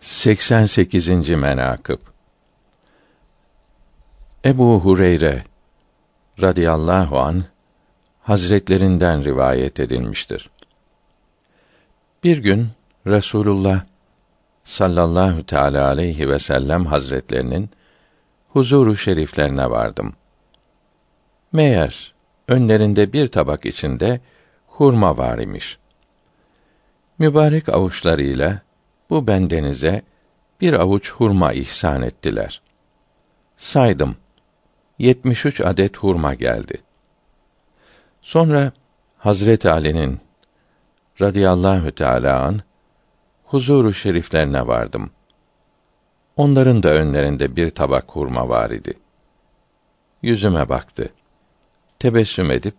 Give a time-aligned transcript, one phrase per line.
[0.00, 1.28] 88.
[1.28, 1.98] menakıb
[4.44, 5.44] Ebu Hureyre
[6.42, 7.44] radıyallahu an
[8.22, 10.50] hazretlerinden rivayet edilmiştir.
[12.24, 12.68] Bir gün
[13.06, 13.80] Resulullah
[14.64, 17.70] sallallahu teala aleyhi ve sellem hazretlerinin
[18.48, 20.12] huzuru şeriflerine vardım.
[21.52, 22.14] Meğer
[22.48, 24.20] önlerinde bir tabak içinde
[24.66, 25.78] hurma var imiş.
[27.18, 28.67] Mübarek avuçlarıyla
[29.10, 30.02] bu bendenize
[30.60, 32.62] bir avuç hurma ihsan ettiler.
[33.56, 34.16] Saydım.
[34.98, 36.82] 73 adet hurma geldi.
[38.22, 38.72] Sonra
[39.18, 40.20] Hazret Ali'nin
[41.20, 42.60] radıyallahu teala an
[43.44, 45.10] huzuru şeriflerine vardım.
[46.36, 48.94] Onların da önlerinde bir tabak hurma var idi.
[50.22, 51.12] Yüzüme baktı.
[51.98, 52.74] Tebessüm edip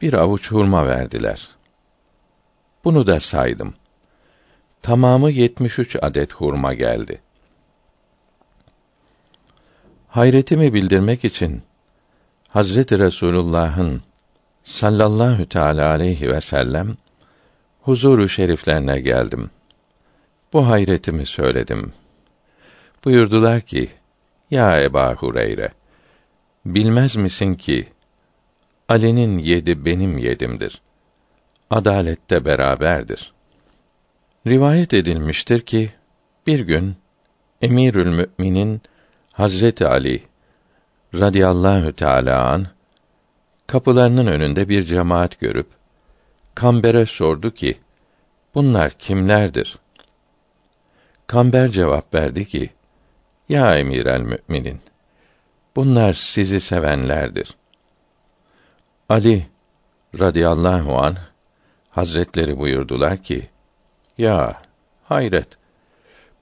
[0.00, 1.48] bir avuç hurma verdiler.
[2.84, 3.74] Bunu da saydım
[4.84, 7.20] tamamı 73 adet hurma geldi.
[10.08, 11.62] Hayretimi bildirmek için
[12.48, 14.02] Hazreti Resulullah'ın
[14.64, 16.96] sallallahu teala aleyhi ve sellem
[17.82, 19.50] huzuru şeriflerine geldim.
[20.52, 21.92] Bu hayretimi söyledim.
[23.04, 23.90] Buyurdular ki:
[24.50, 25.70] Ya Eba Hureyre,
[26.66, 27.88] bilmez misin ki
[28.88, 30.80] Ali'nin yedi benim yedimdir.
[31.70, 33.33] Adalette beraberdir.
[34.46, 35.90] Rivayet edilmiştir ki
[36.46, 36.96] bir gün
[37.62, 38.82] Emirül Müminin
[39.32, 40.22] Hazreti Ali
[41.14, 42.66] radıyallahu teala an
[43.66, 45.66] kapılarının önünde bir cemaat görüp
[46.54, 47.78] Kamber'e sordu ki
[48.54, 49.78] bunlar kimlerdir?
[51.26, 52.70] Kamber cevap verdi ki
[53.48, 54.80] ya Emirel Müminin
[55.76, 57.54] bunlar sizi sevenlerdir.
[59.08, 59.46] Ali
[60.18, 61.16] radıyallahu an
[61.90, 63.53] Hazretleri buyurdular ki
[64.18, 64.62] ya
[65.04, 65.48] hayret.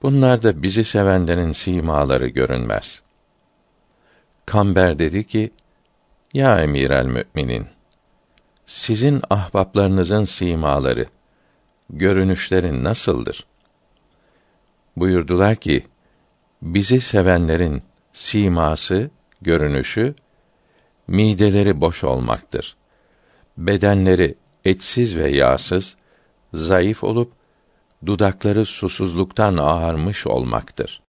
[0.01, 3.01] Bunlarda bizi sevenlerin simaları görünmez.
[4.45, 5.51] Kamber dedi ki:
[6.33, 7.67] Ya Emirel Müminin,
[8.65, 11.05] sizin ahbaplarınızın simaları,
[11.89, 13.45] görünüşleri nasıldır?
[14.97, 15.83] Buyurdular ki:
[16.61, 17.83] Bizi sevenlerin
[18.13, 19.09] siması,
[19.41, 20.15] görünüşü
[21.07, 22.75] mideleri boş olmaktır.
[23.57, 25.95] Bedenleri etsiz ve yağsız,
[26.53, 27.31] zayıf olup
[28.05, 31.02] dudakları susuzluktan ağarmış olmaktır.